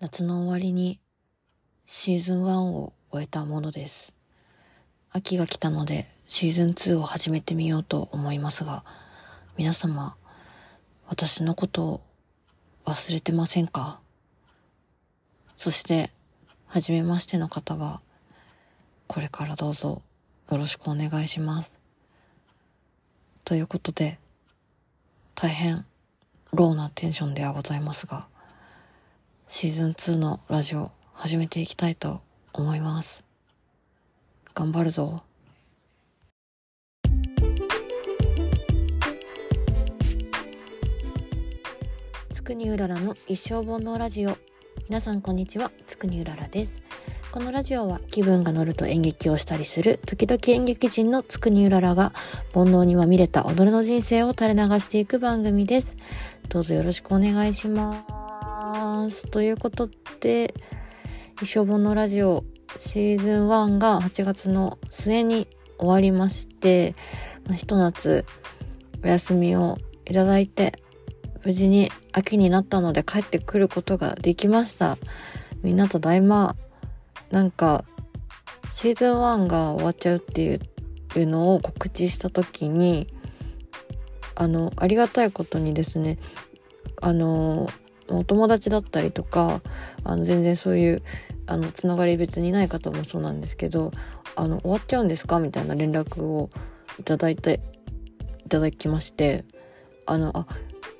[0.00, 1.00] 夏の終わりに
[1.84, 4.12] シーズン1を終えたものです。
[5.10, 8.84] 秋が来たのでシーズン2を始めてみようと思いますが、
[9.56, 10.14] 皆様、
[11.08, 12.00] 私のことを
[12.84, 14.00] 忘れてませんか？
[15.56, 16.12] そして、
[16.68, 18.00] 初めましての方は、
[19.08, 20.02] これからどうぞ
[20.48, 21.80] よろしくお願いします。
[23.44, 24.20] ということで、
[25.34, 25.84] 大変
[26.52, 28.28] ローなテンションではございますが、
[29.50, 32.20] シーズン2のラジオ始めていきたいと
[32.52, 33.24] 思います。
[34.54, 35.22] 頑張るぞ。
[42.34, 44.36] つくにうららの一生本のラジオ。
[44.90, 46.82] 皆さんこんにちは、つくにうららです。
[47.32, 52.12] このラジオは気分が乗ると演劇をしたりする時々演劇人のつくにうららが
[52.52, 55.96] 煩悩にまみれた己の人生を垂れ流していく番組です。
[56.50, 58.27] どうぞよろしくお願いします。
[59.30, 59.88] ということ
[60.20, 60.54] で、
[61.40, 62.44] 一生本のラジオ
[62.76, 66.94] シーズン1が8月の末に終わりまして、
[67.46, 68.24] まあ、ひと夏
[69.04, 70.82] お休みをいただいて
[71.44, 74.98] 無事に秋になったので帰ってくることができました。
[75.62, 76.56] みんなと大魔、
[77.30, 77.84] なんか、
[78.72, 83.08] シーズン1が終わっちゃうっていうのを告知した時に、
[84.34, 86.18] あの、ありがたいことにですね、
[87.00, 87.68] あの、
[88.08, 89.62] お友達だったりとか、
[90.04, 91.02] あの、全然そういう、
[91.46, 93.92] あの、つながり別にない方もそうなんですけど、
[94.36, 96.50] あの、終わっちゃうんですかみたいな連絡を
[96.98, 97.60] いただいて、
[98.44, 99.44] いただきまして、
[100.06, 100.46] あの、あ、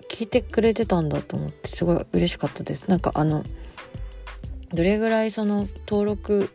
[0.08, 2.88] 聞いてくれてたんだと思ってすごい嬉しかったです。
[2.88, 3.44] なんかあの
[4.72, 6.50] どれぐらいその登録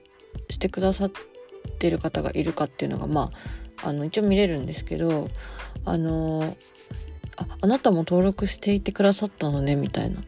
[0.50, 1.12] してくださっ
[1.80, 3.32] てる方がいるかっていうのがま
[3.82, 5.30] ああの一応見れるんですけど
[5.86, 6.56] あの
[7.64, 10.22] あなたも登録していてくださったのねみたいな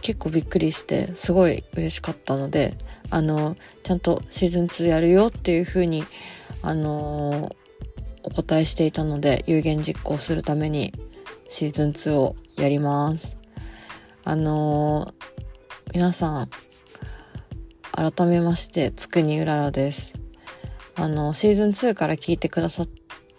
[0.00, 2.78] 結構びっくりしてすごい嬉しかったので
[3.10, 6.04] あのちゃんとシーズン2やるよっていう風に
[6.62, 7.54] あの
[8.22, 10.94] お答えしていたので有言実行するために
[11.50, 13.36] シーズン2をやります。
[14.22, 15.12] あの、
[15.92, 16.50] 皆さん、
[17.90, 20.12] 改めまして、つくにうららです。
[20.94, 22.86] あの、シーズン2から聞いてくださ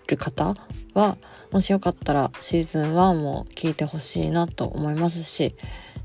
[0.08, 0.56] る方
[0.94, 1.18] は、
[1.52, 5.56] もしよかったらシーズン1も聞いてほしいなと思いますし、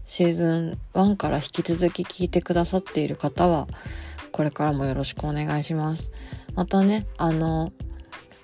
[0.04, 3.68] シーズン1から引き続き聞いてくださっている方は、
[4.32, 6.10] これからもよろしくお願いします。
[6.54, 7.72] またね、あの、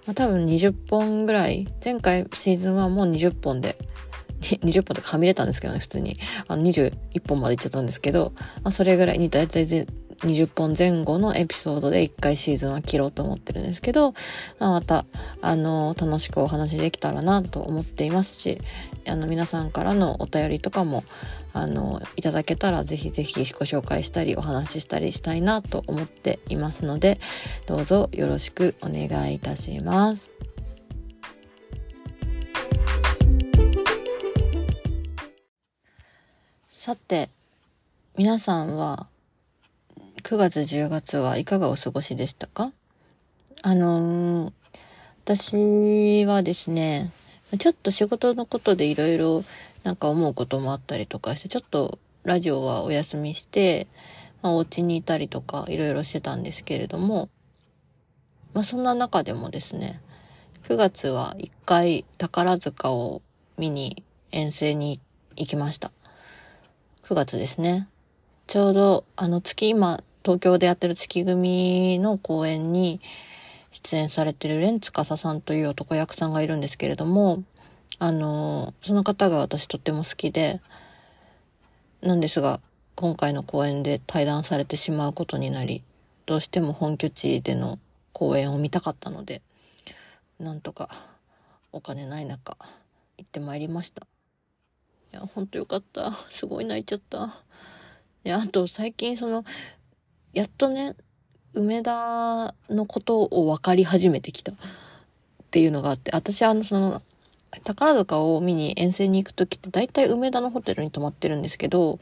[0.06, 3.76] まあ、多分20本ぐらい、前回シーズン1も20本で、
[4.40, 6.19] 20本ではみれたんですけどね、普通に。
[6.46, 6.94] あの21
[7.28, 8.32] 本までいっちゃったんですけど、
[8.62, 9.86] まあ、それぐらいに大体
[10.22, 14.15] 20本前後のエピソードで1回シーズンは切ろうと思ってるんですけど、
[14.60, 15.05] まあ、また、
[15.41, 18.61] あの、楽しくお話できたらなと思っていますし、
[19.09, 21.03] あの、皆さんからのお便りとかも、
[21.53, 27.19] あの、いただけたらぜひぜひご紹介したりお話ししたりしたいなと思っていますので、
[27.66, 30.31] どうぞよろしくお願いいたします。
[36.71, 37.28] さて、
[38.16, 39.09] 皆さんは
[40.22, 42.72] 9月10月はいかがお過ごしでしたか？
[43.60, 44.53] あのー、
[45.25, 47.10] 私はですね、
[47.59, 49.44] ちょっと仕事のことでいろいろ
[49.82, 53.88] なんか思うこともあったりとかして、ちょっとラジオはお休みして、
[54.43, 57.28] まあ、お家にいたりとかいろいろしてたんですけれども、
[58.55, 60.00] まあそんな中でもですね、
[60.69, 63.22] 9月は一回宝塚を
[63.59, 65.00] 見に遠征に
[65.34, 65.91] 行きました。
[67.03, 67.88] 9月ですね。
[68.47, 73.00] ちょうどあの月今東京でやってる月組の公演に
[73.72, 77.43] 出演されてるレンツカサさんという男役さんがいるんですけれども、
[77.99, 80.61] あの、その方が私とっても好きで、
[82.00, 82.61] なんですが、
[82.94, 85.82] 今回の公演で対談されてしまうことになり、
[86.27, 87.78] どうしても本拠地での
[88.12, 89.43] 公演を見たかったので、
[90.38, 90.91] なんとか
[91.72, 92.56] お金ない中、
[93.16, 94.06] 行ってまいりました。
[95.12, 96.12] いや、ほんとよかった。
[96.31, 97.35] すごい泣いちゃった。
[98.25, 99.44] で、あと最近その、
[100.32, 100.96] やっとね、
[101.52, 104.55] 梅田のことを分かり始めてきたっ
[105.50, 107.02] ていうのがあって、私あのその、
[107.64, 111.99] 宝塚を見に遠征に行く時って大体梅田のホテルに泊まってるんですけど、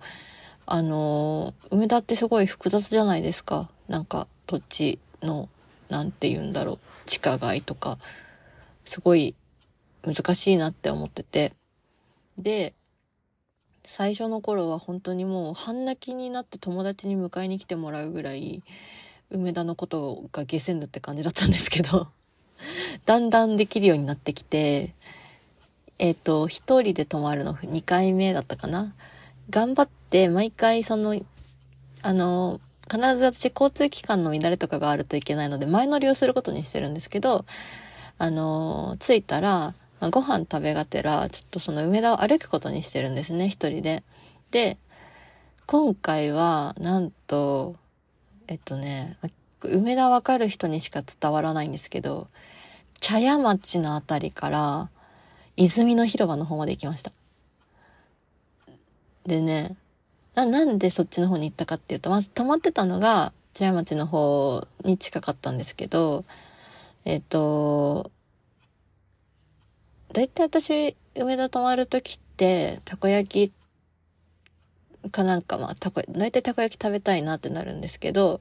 [0.66, 3.68] あの、梅田ってすごい複雑じゃないですか。
[3.88, 5.48] なんか土地の、
[5.88, 7.98] なんて言うんだろう、地下街とか、
[8.84, 9.34] すごい
[10.02, 11.52] 難しいなって思ってて。
[12.38, 12.74] で、
[13.96, 18.62] 最初の頃は本当にもう半泣きになって友達に迎えに来てもらうぐらい
[19.30, 22.08] 梅田のことが下船だって感じだったんですけど
[23.06, 24.94] だんだんできるようになってきて
[25.98, 28.94] えっ、ー、と一人で泊まるの2回目だったかな？
[29.50, 31.20] 頑張って毎回その
[32.02, 32.60] あの、
[32.90, 37.44] 必ず私交通機関の乱れとかがあるといけないので、前乗りをすることにしてるんですけど、
[38.18, 44.02] あの、着いたら、まあ、ご飯食べがてら、ちょっとその梅田を歩くことにしてるんですね、一人で。
[44.50, 44.78] で、
[45.66, 47.76] 今回は、なんと、
[48.48, 49.18] えっとね、
[49.62, 52.28] 梅田わかる人にしか伝わらないんですけど、
[53.00, 54.90] 茶屋町のあたりから、
[55.56, 57.12] 泉の広場の方まで行きました。
[59.26, 59.76] でね、
[60.34, 66.24] な、なんでそっちの方に行ったかっていうと、まず泊まってたのが、茶屋町の方に近かったんですけど、
[67.04, 68.10] えっ、と、
[70.12, 78.40] だいたい私、梅田泊まるときって、たこ焼きかなんか、まあ、たこ、だいたいたこ焼き食べたいなってなるんですけど、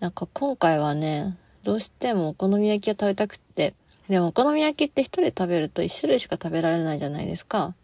[0.00, 3.74] なんか今回はね、どうしてもお好み焼きが食べたくって、
[4.08, 7.74] でもお好み焼きって一人で食べると一種類しか食べられないじゃないですか。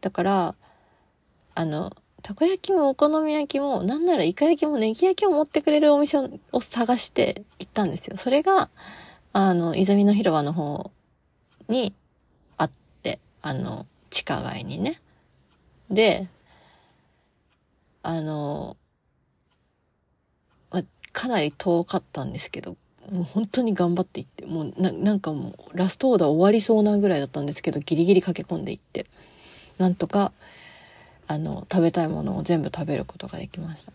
[0.00, 0.54] だから、
[1.54, 1.92] あの、
[2.22, 6.18] たこ焼きもお好み焼きも、なんならイカ焼きもネギ焼きを持ってくれるお店
[6.52, 8.16] を探して行ったんですよ。
[8.16, 8.70] それが、
[9.34, 10.90] あの、泉の広場の方
[11.70, 11.94] に
[12.58, 12.70] あっ
[13.02, 15.00] て、あの、地下街にね。
[15.90, 16.28] で、
[18.02, 18.76] あの、
[20.70, 20.82] ま、
[21.12, 22.76] かなり遠かったんですけど、
[23.10, 29.06] もう本当に頑張っていって、もうな、なんかもうラストオーダー終わりそうなぐらいだったんですけど、ギリギリ駆け込んでいって、
[29.78, 30.32] なんとか、
[31.26, 33.92] あの、食べたいものを全部食べることができました。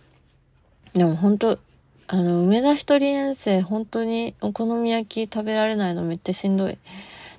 [0.93, 1.59] でも本当
[2.07, 6.77] あの、梅田一人遠征、本当にお好み焼き食べられないのめっちゃしんどい。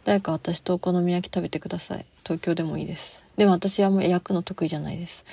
[0.06, 2.06] 誰か私とお好み焼き食べてください。
[2.22, 3.24] 東京でもいいです。
[3.36, 5.24] でも私はもう焼くの得意じゃないです。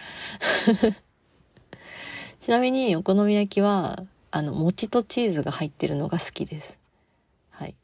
[2.41, 6.79] ちなみにお好み焼きは、あの、餅とチーズが入ってるのが好きです。
[7.51, 7.75] はい。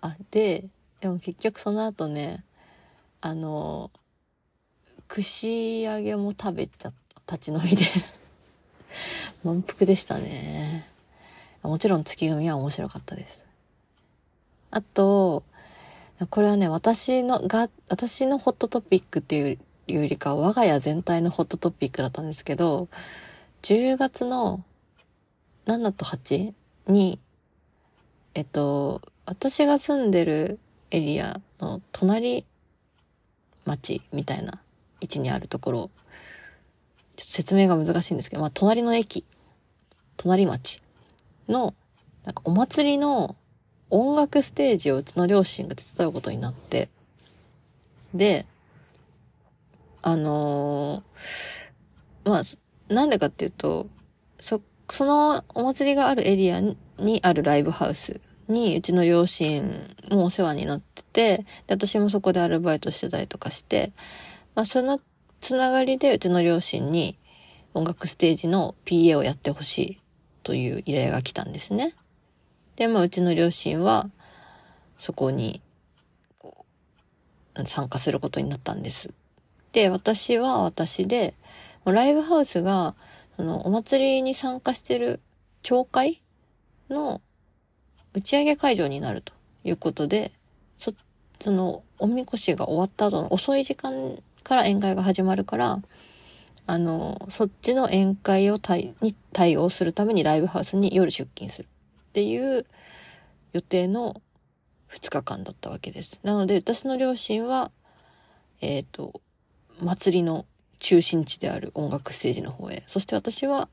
[0.00, 0.64] あ、で、
[1.00, 2.44] でも結局その後ね、
[3.20, 3.92] あの、
[5.06, 6.94] 串揚げも食べちゃっ
[7.24, 7.36] た。
[7.36, 7.84] 立ち飲みで
[9.42, 10.88] 満腹でしたね。
[11.62, 13.40] もちろん月組は面白かったです。
[14.72, 15.44] あと、
[16.24, 22.88] これはね、私のが、私のホットトピックっていうよりか我が家全体のホットトピックだったんですけど、
[23.62, 24.64] 10月の
[25.66, 26.54] 7と8
[26.86, 27.18] に、
[28.34, 30.58] えっと、私が住んでる
[30.90, 32.46] エリアの隣
[33.66, 34.62] 町みたいな
[35.00, 35.90] 位置にあるところ、
[37.16, 39.26] ちょっと説明が難しいんですけど、まあ、隣の駅、
[40.16, 40.80] 隣町
[41.48, 41.74] の、
[42.24, 43.36] なんかお祭りの
[43.90, 46.88] 音楽ステージをうちの両親が手伝うことになって、
[48.14, 48.46] で、
[50.02, 52.42] あのー、まあ、
[52.92, 53.88] なんでかっていうと、
[54.40, 54.60] そ、
[54.90, 63.92] そのお祭りがあるエリアにあるライブハウスにうちの両親もお世話になってて、で、私もそこでアルバイトしてたりとかして、
[64.54, 65.00] まあ、その
[65.40, 67.18] つながりでうちの両親に
[67.74, 70.00] 音楽ステージの PA をやってほしい
[70.42, 71.94] という依頼が来たんですね。
[72.76, 74.10] で、まあ、うちの両親は、
[74.98, 75.62] そこに、
[76.38, 76.66] こ
[77.58, 79.12] う、参加することになったんです。
[79.72, 81.34] で、私は私で、
[81.86, 82.94] ライブハウスが、
[83.36, 85.20] その、お祭りに参加してる
[85.62, 86.22] 町会
[86.90, 87.22] の
[88.12, 89.32] 打ち上げ会場になると
[89.64, 90.32] いうことで、
[90.76, 90.92] そ、
[91.40, 95.80] その、おみこしが終わった後の遅い時間から宴会が始まるから、
[96.66, 101.68] あの、そっちの宴会を対に対応するためにライブハウスに夜出勤する
[102.16, 102.64] っていう
[103.52, 104.22] 予定の
[104.90, 106.18] 2日間だったわけです。
[106.22, 107.70] なので、私の両親は、
[108.62, 109.20] えっ、ー、と、
[109.82, 110.46] 祭りの
[110.78, 113.68] 中心地である音楽ステージの方へ、そして私は、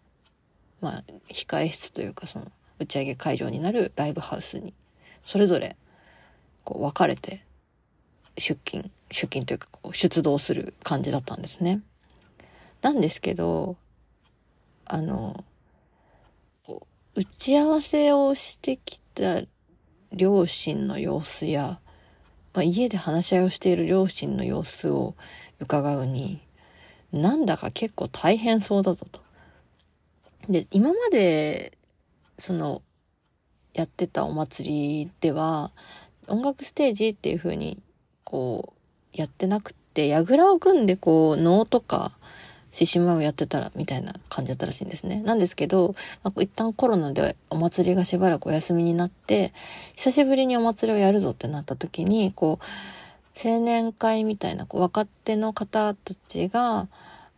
[0.81, 4.73] まあ、控え室というか、その、打ち上げ会場になるライブハウスに、
[5.23, 5.77] それぞれ、
[6.65, 7.45] こう、分かれて、
[8.37, 11.81] 出勤、出勤というか、こう、出動する感じだったんですね。
[12.81, 13.77] なんですけど、
[14.83, 15.45] あの、
[17.15, 19.43] 打ち合わせをしてきた
[20.11, 21.79] 両親の様子や、
[22.53, 25.15] まあ、家で話し合いをしている両親の様子を
[25.59, 26.41] 伺うに、
[27.11, 29.21] なんだか結構大変そうだぞと。
[30.49, 31.77] で、今まで、
[32.39, 32.81] その、
[33.75, 35.71] やってたお祭りでは、
[36.27, 37.79] 音楽ステージっていう風に
[38.23, 42.17] こう、やってなくて、櫓を組んでこう、能とか、
[42.73, 45.21] 獅子舞をやってたら、みたいな感じだったらしいんですね。
[45.21, 49.53] なんですけど、まあ、一旦コロナでお祭りがしばらくお休みになって、
[49.95, 56.87] 久しぶりにお祭りをやるぞってなった時に、こう、青年会みたいな、こう、若手の方たちが、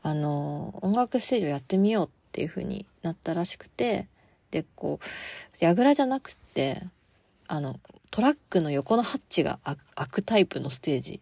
[0.04, 4.08] あの、音楽ステージをやってみようっていう風になったらしくて、
[4.52, 6.82] で、こう、櫓じゃなくて、
[7.48, 9.60] あの、トラックの横のハッチが
[9.96, 11.22] 開くタイプのステージ。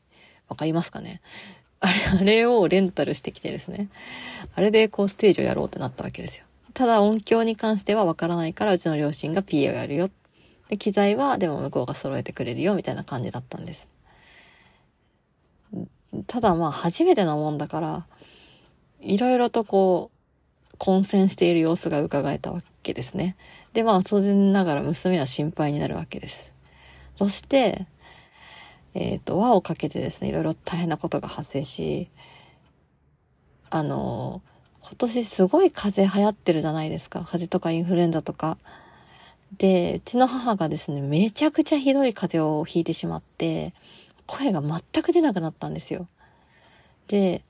[0.50, 1.22] わかりますかね？
[1.84, 3.90] あれ、 あれをレンタルしてきてですね。
[4.56, 6.46] あれでこうステージをやろうってなったわけですよ。
[6.74, 10.10] ただ音響に関してはわからないからうちの両親が PA をやるよ。
[10.70, 13.90] で、機材はでも向こうが揃えてくれるよみたいな感じだったんです。
[16.28, 18.06] ただまあ初めてなもんだから、
[19.02, 20.10] いろいろとこ
[20.74, 23.36] う、混戦している様子が伺えたわけですね。
[23.74, 26.52] で、まあ当然ながら娘は心配になるわけです。
[27.18, 27.88] そして、
[28.94, 32.10] えっ、ー、と、輪をかけてですね、いろいろ大変なことが発生し、
[33.70, 34.42] あの、
[34.82, 37.20] 今年すごい風邪流行ってるじゃないですか。
[37.20, 38.58] 風邪とかインフルエンザとか。
[39.58, 43.74] で、うちの母がですね、めちゃくちゃひどい風邪をひいてしまって、
[44.28, 46.08] 声が全く出なくなったんですよ。
[47.08, 47.44] で、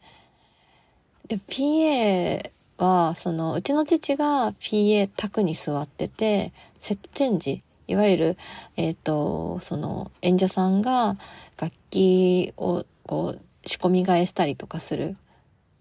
[1.27, 8.37] で、PA は、その、うちの父が PA 宅に座ってて、セットチェンジいわゆる、
[8.77, 11.17] えっ、ー、と、その、演者さんが
[11.59, 15.15] 楽器をこう、仕込み替えしたりとかする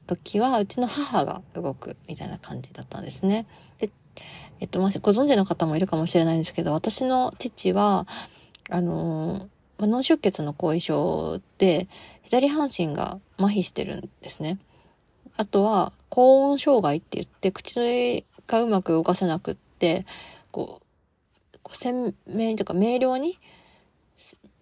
[0.07, 3.47] 時は、うちの母が動くみたいな感じだったんですね。
[3.79, 3.91] で、
[4.61, 8.07] えっ、と、まあ、ご存知の方もいるかもしれないんですけど、私の父は、
[8.71, 11.89] あの、脳出血の後遺症で、
[12.23, 14.59] 左半身が麻痺してるんですね。
[15.37, 20.07] あとは、高音障害って言って、口がうまく動かせなくって、
[20.51, 20.82] こう
[21.63, 23.39] こう、鮮明というか明瞭に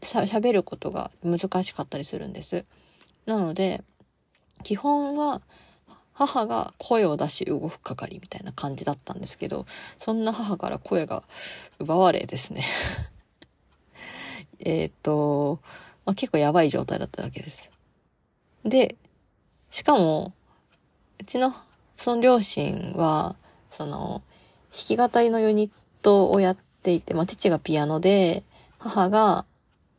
[0.03, 2.65] 喋ることが難しかったりするんです。
[3.27, 3.83] なので、
[4.63, 5.43] 基本は
[6.13, 9.67] 母が声を出し動く係みたいな感じだったんですけど、
[9.99, 11.23] そんな母から声が
[11.79, 12.65] 奪われですね
[14.61, 15.61] えっと、
[16.05, 17.71] まあ、結構やばい状態だったわけです。
[18.65, 18.97] で、
[19.71, 20.35] しかも、
[21.21, 21.55] うちの
[21.97, 23.37] その両親は、
[23.71, 24.23] その、
[24.73, 28.43] 弾き語りのユニットをやっていて、まあ、父がピアノで、
[28.79, 29.45] 母が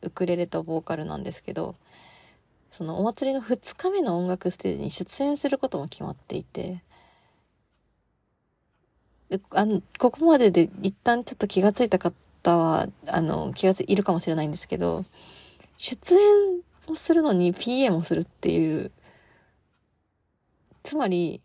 [0.02, 1.76] ウクレレとボーカルなんですけど、
[2.76, 6.82] そのお祭りの2日目の音楽ステージに出演することも決まっていて、
[9.28, 12.12] であのここまでで一旦ちょっと気がついた方
[12.58, 15.04] は、あの、気がついるかもしれないんですけど、
[15.78, 16.20] 出演
[16.88, 18.90] をするのに PA もするっていう、
[20.82, 21.40] つまり、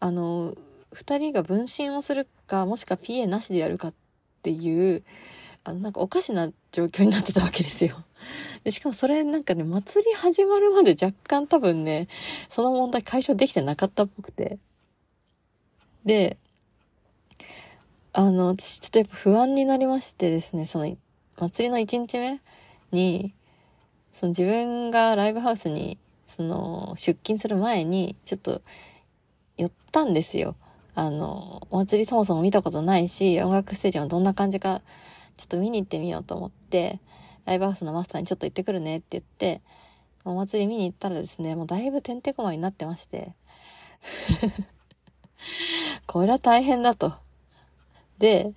[0.00, 0.54] あの、
[0.92, 3.94] 二人が分身をするか、もしくは PA なしでやるかっ
[4.38, 5.02] っていう、
[5.64, 8.04] あの、なんかおかしな状況になってたわけですよ。
[8.64, 12.08] でしかもそれなんかね、祭り始まるまで若干多分ね、
[12.48, 14.58] その問題解消できてなかったっぽくて。
[16.04, 16.38] で、
[18.12, 20.96] あの、私ちょっとやっぱ不安になりましてですね、その、
[21.36, 22.40] 祭りの1日目
[22.92, 23.34] に、
[24.14, 28.62] その自分がライブハウスに、その、出勤する前に、ちょっと、
[29.56, 30.56] 寄ったんですよ。
[30.98, 34.82] あの、お祭りそもそも見たことないし、音楽ステージもどんな感じか、
[35.36, 36.98] ちょっと見に行ってみようと思って、
[37.44, 39.62] ライブハウスのマスターにちょっと行ってくるねって言って、
[40.24, 43.32] お祭り見に行ったらですね、もうだいぶてんてこまになってまして、
[46.08, 47.14] これは大変だと。
[48.18, 48.52] で、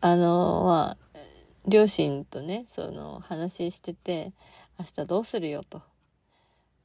[0.00, 1.18] あの、まあ、
[1.66, 4.32] 両親とね、その話してて、
[4.78, 5.82] 明日どうするよと。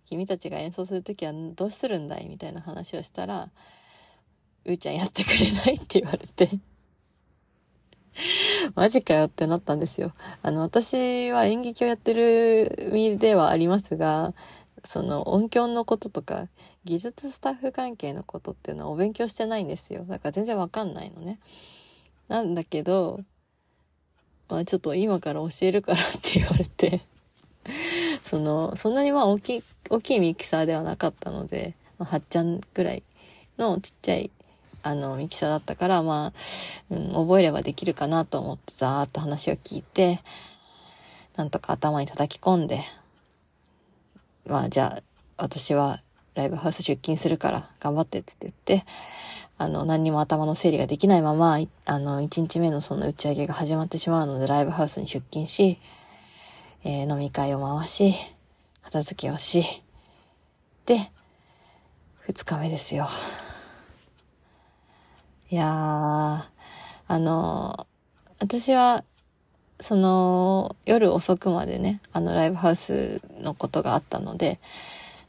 [0.08, 3.50] 君たちが演奏するときはどうするんだいみたいな話をしたら、
[4.66, 6.60] うーちゃんやってくれないって言われて
[8.76, 10.14] マジかよってなったんですよ。
[10.42, 14.34] あの、私は演劇をやってる身ではありますが、
[14.86, 16.48] その音響のこととか、
[16.86, 20.06] 技術スタッフ関係のことっていうのはお勉強してないんですよ。
[20.06, 21.40] だから全然わかんないのね。
[22.28, 23.22] なんだけど、
[24.48, 27.02] まあちょっと今から教えるからって言われて
[28.24, 33.04] その、そんなにまあ大きい、大きいミキサーではなかったので、まあ、8ちゃんぐらい
[33.58, 34.32] のちっちゃい
[34.86, 36.34] あの、ミキサーだったから、まあ、
[36.92, 40.22] うん、覚えればできるかなと思ってざーっと話を聞いて、
[41.36, 42.82] なんとか頭に叩き込んで、
[44.46, 45.04] まあ、じゃあ、
[45.38, 46.04] 私は
[46.36, 48.86] ライブハウス出勤するから頑張ってって言って、
[49.58, 55.80] あの、何にも頭の整理ができないまま、あの、1日目のその打ち上げが始まってしまうので、ライブハウスに出勤し、
[56.84, 58.14] えー、飲み会を回し、
[58.84, 59.64] 片付けをし、
[60.86, 61.10] で、
[62.28, 63.08] 2日目ですよ。
[65.56, 66.44] いやー、
[67.08, 67.88] あの、
[68.40, 69.06] 私は、
[69.80, 74.60] その、夜遅くまでね、あの、ライブハウスのことがあったので、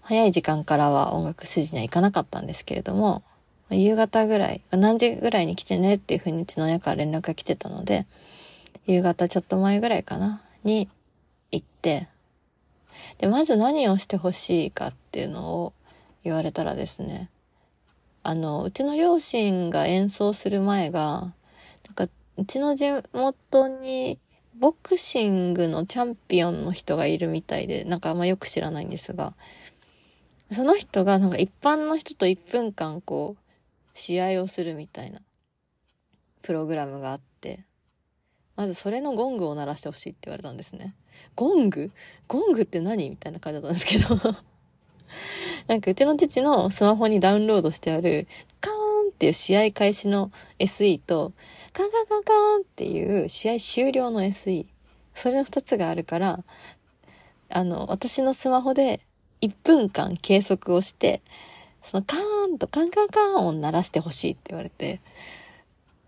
[0.01, 3.23] 早い時間からは音楽ステージには行かなかったんですけれども、
[3.71, 8.05] 夕方ぐらい、何時ぐらいに来てねっていうふうにうちの親から連絡が来てたので、
[8.89, 10.89] 夕方ちょっと前ぐらいかな、に
[11.53, 12.09] 行って、
[13.19, 15.73] で、まず何をしてほしいかっていうのを
[16.25, 17.31] 言われたらですね、
[18.27, 21.33] あの、うちの両親が演奏する前が、
[21.87, 24.19] なんか、うちの地元に、
[24.59, 29.35] ボクシングのチャンピオンの人がいるみたいで、なんかあんまよく知らないんですが、
[30.51, 35.21] その人がなんか一般の人と1分間こう、試合をするみたいな、
[36.43, 37.65] プログラムがあって、
[38.57, 40.97] まずそれのゴングを鳴らしてほしいって言われたんですね。
[41.37, 41.93] ゴング？
[42.27, 43.09] ゴングって何？
[43.09, 44.37] みたいな感じだったんですけど。
[45.69, 48.27] なんかうちの父のスマホにダウンロードしてある、
[48.61, 51.33] カーンっていう試合開始の SE と、
[51.73, 54.67] カンカンカンカンっていう試合終了の SE。
[55.15, 56.45] それの二つがあるから、
[57.49, 59.01] あの、私のスマホで
[59.41, 61.23] 1分間計測をして、
[61.83, 65.01] そのカーンとカンカンカーンを鳴らしてほしいって言われて、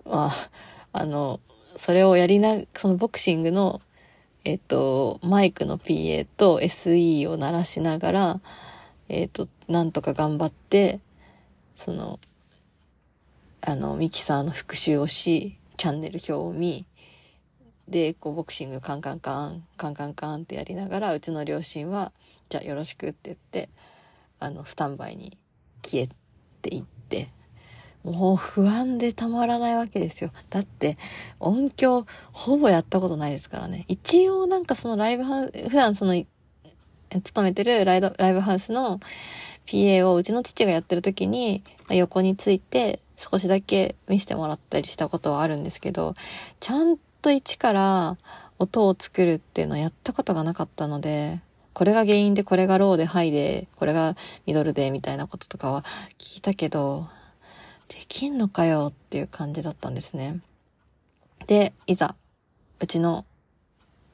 [0.04, 0.50] まあ、
[0.92, 1.40] あの、
[1.76, 3.80] それをやりな、そのボクシングの、
[4.44, 8.40] えっと、マイクの PA と SE を鳴らしながら、
[9.08, 11.00] えっと、なんとか頑張って、
[11.76, 12.18] その、
[13.60, 16.86] あの、ミキサーの復習をし、チャンネル表を見、
[17.88, 22.12] で、こう、ボクシングカンカンカン、カンカンカンってやりながら、うちの両親は、
[22.48, 23.70] じゃあよろしくって言って、
[24.40, 25.38] あの、スタンバイに
[25.84, 26.08] 消え
[26.60, 27.30] ていって、
[28.04, 30.30] もう不安でたまらないわけですよ。
[30.50, 30.96] だって、
[31.40, 33.84] 音響、ほぼやったことないですからね。
[33.88, 36.14] 一応なんかそのライブハウス、普段その、
[37.22, 39.00] 勤めてるライライブハウスの
[39.66, 46.14] PA をうちの父がやってる時に、ま、横について少しだけ見せてもらったりしたことはあるんですけど、
[46.60, 48.16] ちゃんと一から
[48.58, 51.40] 音を作るっていうのはやったことがなかったので、
[51.74, 55.84] これが原因で、これがローで、ハイで、これがミドルで、みたいなこととかは
[56.18, 57.08] 聞いたけど、
[57.88, 60.40] できんのかよっていう感じだったんですね。
[61.46, 62.16] で、いざ、
[62.80, 63.24] うちの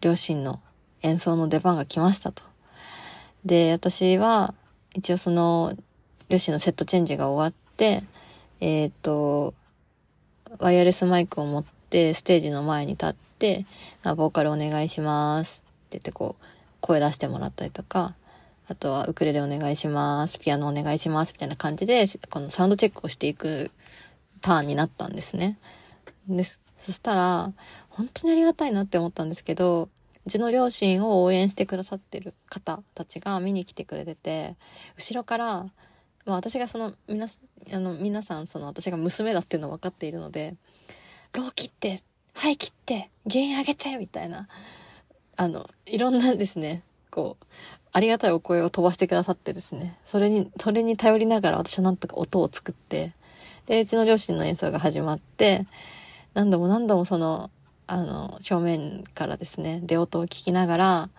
[0.02, 0.60] 両親の
[1.00, 2.42] 演奏の出番が来ましたと。
[3.44, 4.54] で、私は、
[4.94, 5.76] 一応その、
[6.28, 8.02] 両親のセットチェンジが終わって、
[8.60, 9.54] えっ、ー、と、
[10.58, 13.66] ワイヤレスマイクを持ってステージの前に立って、
[14.02, 15.62] あボーカルお願いします。
[15.66, 16.44] って言ってこう、
[16.80, 18.14] 声出してもらったりとか、
[18.66, 23.70] あとはウクレレお願いします、ピアノお願いします、みたいな感じで、このサウンドチェックをしていく
[24.40, 25.58] ターンになったんですね。
[26.28, 27.52] で、そしたら、
[27.90, 29.90] 本当にありがたいなって思ったんですけど、
[30.26, 34.56] うちの両親を応援してくださってる方たちが見に来てくれてて、
[34.96, 35.64] 後ろから、
[36.24, 37.28] まあ私がその、皆、
[37.72, 40.56] あの、皆さんその私が娘だっていうの分かっているので、
[41.32, 42.02] ロー切って、
[42.34, 44.48] ハイ切って、弦上げてみたいな
[45.36, 47.44] あの、いろんなですね、こう、
[47.92, 53.14] ありがたいお声を飛ばしてくださってですね、それに、それに頼りながら私はなんとか音を作って、
[53.66, 55.66] で、うちの両親の演奏が始まって、
[56.34, 57.50] 何度も何度もその、
[57.86, 61.10] あの、正面からですね、出音を聞きながら、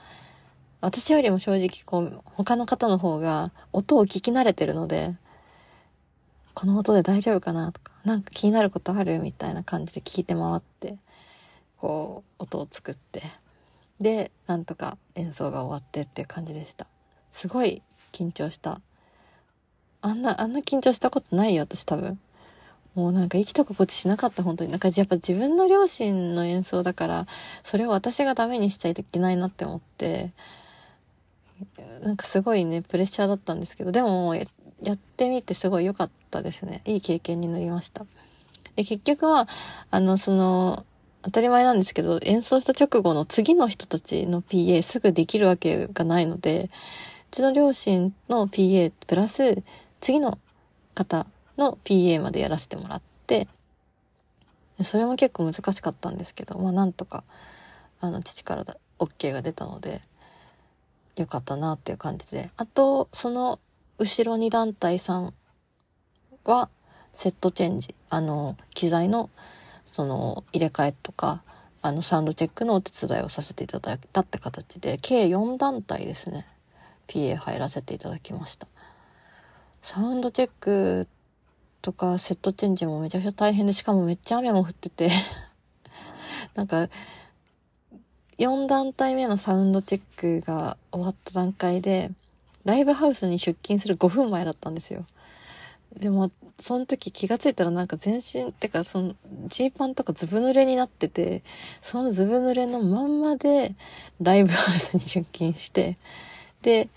[0.81, 5.15] 私よりも正直こう、他の方の方が音を聞き慣れてるので、
[6.53, 10.97] この音で大丈夫かなとか、なんか気になることあるみたいな感じで聞いて回って、
[11.77, 13.23] こう、音を作って、
[13.99, 16.87] で、なんとか演奏が終わってっていう感じでした。
[17.31, 18.81] すごい緊張した。
[20.01, 22.19] あんな、あんな緊張したことないよ、私多分。
[22.95, 24.71] もうなんか生きた心地しなかった、本当に。
[24.71, 27.27] なんかやっぱ自分の両親の演奏だから、
[27.65, 30.31] それを私がダメにしちゃいけないなって思って、
[32.01, 34.45] なんかすごいね、プレッシャーだったんですけど、でもや
[34.93, 36.81] ってみてすごい良かったですね。
[36.85, 38.05] いい経験になりました。
[38.75, 39.47] で、結局は、
[39.91, 40.85] あの、その、
[41.21, 46.69] 当たり前なんですけど、演奏した直後の次の人たちの PA すぐできるわけがないので、
[47.31, 49.63] うちの両親の PA プラス
[50.01, 50.37] 次の
[50.93, 51.25] 方
[51.57, 53.47] の PA までやらせてもらって、
[54.83, 57.23] それも結構難しかったんですけど、まあなんとか、
[58.01, 60.01] あの、父からだ OK が出たので、
[61.15, 62.51] よかったなっていう感じで。
[62.57, 63.59] あと、その
[63.99, 65.33] 後ろに団体さん
[66.43, 66.69] は、
[67.13, 69.29] セットチェンジ、あの、機材の
[69.95, 71.41] その入れ替えとか
[71.81, 76.45] あのサウンドチェックのお手伝いをさせていただいたって形で計4団体ですね
[77.07, 78.67] PA 入らせていただきました
[79.83, 81.07] サウンドチェック
[81.85, 85.11] とかセットチェンジもめちゃくちゃ大変でしかもめっちゃ雨も降ってて。
[86.55, 86.89] なんか
[88.39, 92.09] 4団体目のサウンドチェックが終わった段階で
[92.63, 95.05] ライブハウスに出勤する5分前だったんですよ。
[95.95, 99.15] でも、その時気がついたらなんか全身、ってかその
[99.47, 101.43] ジーパンとかずぶ濡れになってて、
[101.83, 103.75] そのずぶ濡れのまんまで
[104.19, 105.99] ライブハウスに出勤して、
[106.63, 106.89] で、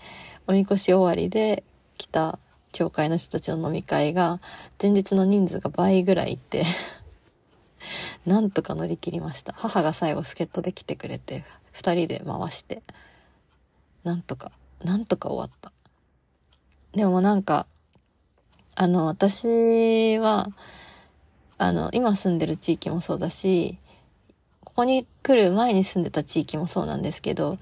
[0.47, 1.63] おみこし終わりで
[1.97, 2.39] 来た
[2.71, 4.39] 教会の人たちの飲み会が、
[4.81, 6.65] 前日の人数が倍ぐらいいて
[8.25, 9.53] なんとか乗り切りました。
[9.53, 12.83] 母が最後助っ人で来てくれて、二人で回して、
[14.03, 14.51] なんとか、
[14.83, 15.71] なんとか終わった。
[16.93, 17.67] でもなんか、
[18.75, 20.49] あの、私は、
[21.57, 23.77] あの、今住んでる地域もそうだし、
[24.63, 27.57] ここに来る前に住んでた地域もそうなんですけど、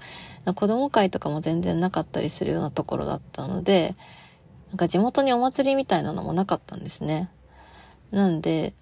[0.54, 3.96] 子供会とかも全然なかったりするようなところだったので、
[4.68, 7.30] なんか地元にお祭りみたいなのもなかったんですね。
[8.10, 8.74] なんで、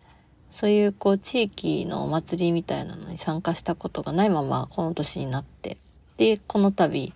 [0.51, 5.79] そういうこう地域のお祭りみたいなのに参加したことがないままこの年になって、
[6.17, 7.13] で、この度、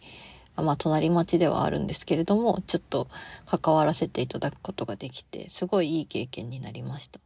[0.56, 3.08] まあ隣町ではあるんですけれども、ちょっと
[3.46, 7.20] 関わらせていただくことができて、すごいいい経験になりました。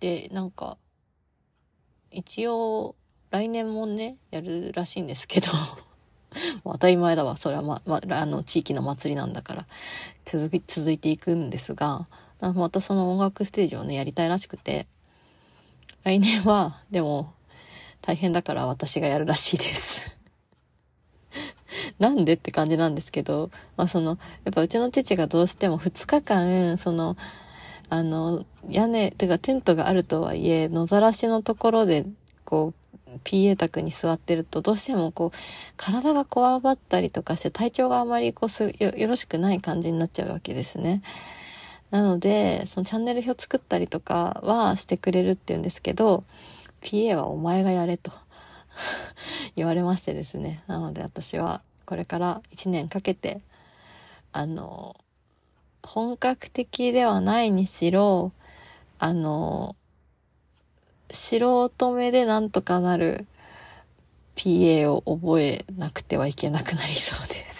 [0.00, 0.76] で、なんか、
[2.10, 2.94] 一応、
[3.30, 5.48] 来年もね、やるらしいんですけど
[6.64, 7.36] 当たり前だわ。
[7.36, 9.66] それはま、ま、あの、地域の祭りなんだから、
[10.24, 12.06] 続き、続いていくんですが、
[12.40, 14.86] またその音楽ステージをね、やりたいらしくて、
[16.02, 17.32] 来年は、でも、
[18.02, 20.18] 大変だから私がやるらしいです。
[21.98, 27.16] なんでって感じなんですけど、まあその、やっぱうちの父がどうしても2日間、その、
[27.88, 32.06] あの、屋根、てかテントがあるとはいえ、野ざらしのところで、
[32.44, 32.83] こう、
[33.24, 35.38] PA 宅に座ってると、どうしてもこう、
[35.76, 41.02] 体がこわばったりとかして、体調があまりこうすよ、よろしくない感じになっちゃうわけですね。
[41.90, 46.24] なので、そのチャンネル表作ったりとかはしてくれるって言うんですけど、
[46.82, 48.12] PA はお前がやれと
[49.56, 50.64] 言われましてですね。
[50.66, 53.40] なので私はこれから1年かけて、
[54.32, 54.96] あの、
[55.82, 58.32] 本格的ではないにしろ、
[58.98, 59.76] あの、
[61.10, 63.26] 素人目でなんとかなる
[64.36, 67.54] PA を覚えなくてはいけなくなりそうです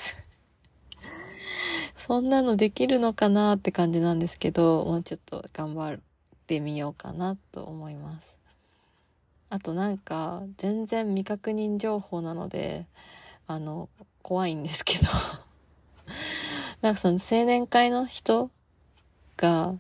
[2.07, 5.99] そんなのできるのかなって感じなんですけど、もうちょっと頑張っ
[6.47, 8.37] てみようかなと思います。
[9.49, 12.85] あとなんか、全然未確認情報なので、
[13.47, 13.89] あの、
[14.21, 15.05] 怖いんですけど
[16.83, 18.51] なんかその青年会の人
[19.39, 19.75] が、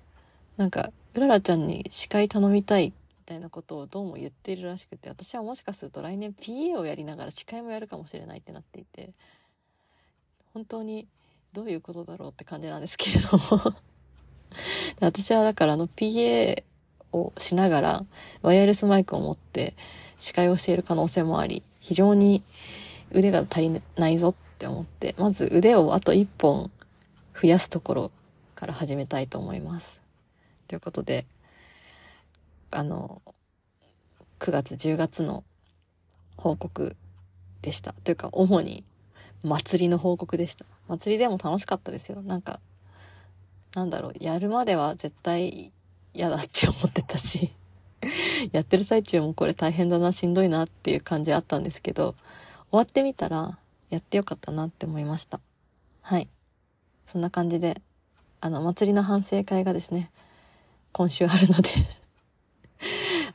[0.56, 9.14] なんか、うららちゃんに司会頼みたいってみたいなことをどうも言ってるらしくて、私はもしかすると来年 PA をやりながら司会もやるかもしれないってなっていて、
[10.52, 11.08] 本当に
[11.54, 13.74] どういうことだろうって感じなんですけれども
[15.00, 16.62] 私はだからあの PA
[17.12, 18.06] をしながら
[18.42, 19.74] ワイヤレスマイクを持って
[20.18, 22.42] 司会をしている可能性もあり、非常に
[23.10, 26.70] 腕が足りないぞって思って、まず腕をあと1本
[27.40, 28.10] 増やすところ
[28.54, 29.98] から始めたいと思います。
[30.68, 31.26] ということで、
[32.74, 33.22] あの、
[34.40, 35.44] 9月、10月の
[36.36, 36.96] 報告
[37.62, 37.92] でした。
[37.92, 38.84] というか、主に
[39.44, 40.64] 祭りの報告でした。
[40.88, 42.22] 祭りでも楽しかったですよ。
[42.22, 42.60] なんか、
[43.74, 45.72] なんだろう、やるまでは絶対
[46.14, 47.52] 嫌だって思ってたし、
[48.52, 52.16] やってる最中もこれ大変だな、しんどいなっていう感じあったんですけど、
[52.70, 53.58] 終わってみたら、
[53.90, 55.40] やってよかったなって思いました。
[56.02, 56.28] はい。
[57.06, 57.80] そんな感じで、
[58.40, 60.10] あの、祭りの反省会がですね、
[60.92, 61.70] 今週あるので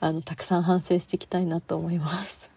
[0.01, 2.49] あの、たくさん反省していきたいなと思います。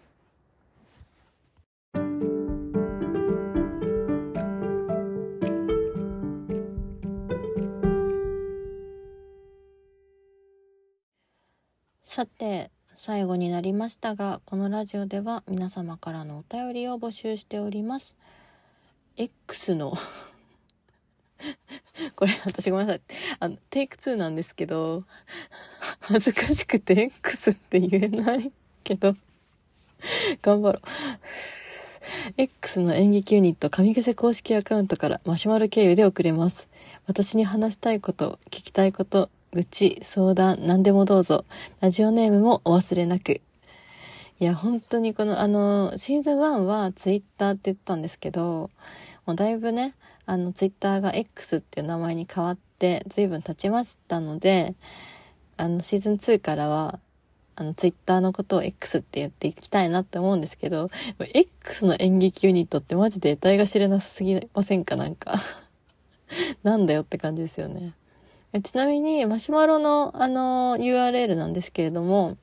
[12.05, 18.15] さて、最後になりましたが、このラジオでは皆様からのお便りを募集しております。
[19.17, 19.93] X の
[22.15, 23.01] これ 私ごめんなさい。
[23.39, 25.03] あの、テイク2なんですけど、
[26.05, 28.51] 恥ずかしくて X って言えない
[28.83, 29.15] けど、
[30.41, 30.81] 頑張ろう。
[32.35, 36.67] X の演劇ユニット、神癖公式アカウントからマシュマロ経由で送れます。
[37.07, 41.45] 私に話したいこと、聞きたいこと、愚痴、相談、何でもどうぞ。
[41.79, 43.39] ラジオネームもお忘れなく。
[44.41, 48.69] いや、本当にこの、あの、シーズン1はツイッターって言ったんですけど、
[49.25, 54.75] もうだいぶね、あの、ツイッターが X っていう名前に変わって、随分経ちましたので、
[55.57, 56.99] あの、シーズン2からは、
[57.55, 60.89] あの、ツイッターのことを X ってやっていきたいなって思うんですけど、
[61.33, 64.95] X の演劇ユニットってマジで得体が知れなさすぎませんか？
[64.95, 65.35] なんか
[66.63, 67.93] なんだよって感じですよね。
[68.63, 72.37] ちなみに、マシュマロの、あの、URL なんですけれども、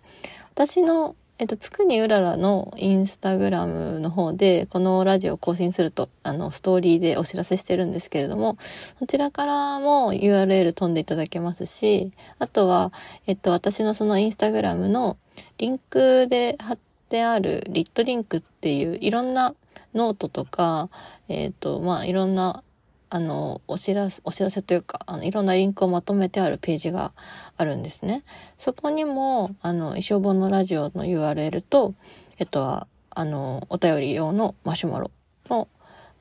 [0.55, 8.59] 私のえっと、つくにうららのインスタグラムの方で、このラジオを更新すると、あの、ストーリーでお知らせしてるんですけれども、
[8.99, 12.93] そちらからも URL 飛んでいただけますし、あとは、
[13.27, 15.17] えっと、私のそのインスタグラムの
[15.57, 19.55] リンクで貼ってあるリットリンクっていういろんな
[19.95, 20.91] ノートとか、
[21.29, 22.63] えっと、まあ、いろんな
[23.11, 27.13] あの、お知らせ、お知らせというか、あの、いろんなリンクをまとめてあるページが
[27.57, 28.23] あるんですね。
[28.57, 31.95] そこにも、あの、衣装本のラジオの URL と、
[32.39, 35.11] えっと、あの、お便り用のマシュマロ
[35.49, 35.69] の、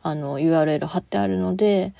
[0.01, 1.93] あの、URL 貼ってあるので、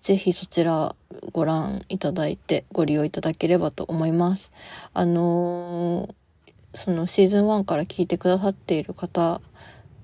[0.00, 0.96] ぜひそちら
[1.32, 4.50] ご覧いただいてご利用いただければと思います。
[4.94, 6.14] あの
[6.74, 9.42] そのシーズン1から聞いてくださっている方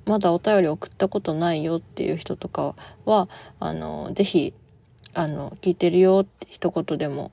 [0.07, 3.29] まだお便り送ったことないよっていう人とかは、
[3.61, 4.55] あの、ぜひ、
[5.15, 7.33] あの、聞いてるよって一言でも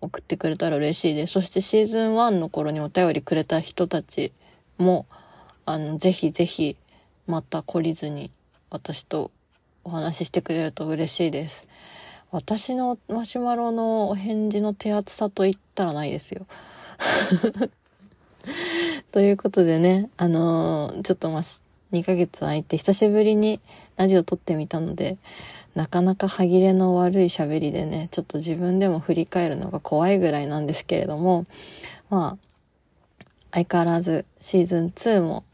[0.00, 1.34] 送ってくれたら嬉しいです。
[1.34, 4.32] そしてシーズン1の頃にお便りくれた人たち
[4.78, 5.06] も、
[5.66, 6.76] あの、ぜひぜひ、
[7.26, 8.30] また懲りずに
[8.70, 9.30] 私と
[9.84, 11.66] お話ししてくれると嬉しいです。
[12.30, 16.46] 私のマシュマロのお返事の手厚さと言ったらないですよ。
[19.12, 21.42] ということでね、あのー、ちょっとまあ、
[21.92, 23.60] 2ヶ月空いて久しぶりに
[23.96, 25.18] ラジオ撮ってみたので、
[25.74, 31.46] なかなか歯切れの悪い喋りでね、ちょっと自分でも振り返るのが怖いぐらいなんですけれども、
[32.10, 33.18] まあ、
[33.52, 35.44] 相変わらずシーズン2も、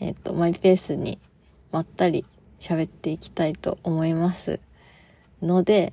[0.00, 1.18] えっ、と、マイペースに
[1.72, 2.24] まったり
[2.60, 4.60] 喋っていきたいと思います
[5.42, 5.92] ので、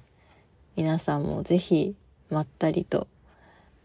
[0.76, 1.96] 皆さんもぜひ
[2.30, 3.08] まったりと、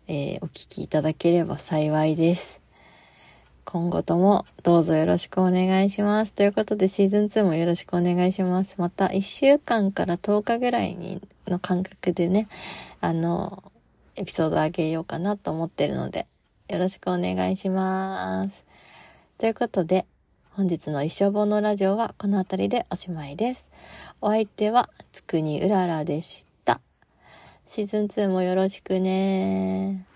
[0.09, 2.60] えー、お聞きいただければ幸いです。
[3.73, 6.33] 今後ともどうぞよろしくお願いします。
[6.33, 8.75] ということでシーズン2もよろしくお願いします。
[8.79, 12.49] また1週間から10日ぐらいにの間隔でね、
[13.01, 13.63] あの、
[14.17, 16.27] エピソードあげようかなと思ってるので、
[16.69, 18.67] よろしくお願いします。
[19.39, 20.05] ということで、
[20.51, 23.69] 本日の一生本のラジオはこの辺りでおしまいです。
[24.21, 26.81] お相手はつくにうららでした。
[27.69, 30.09] シーズン2もよろしくね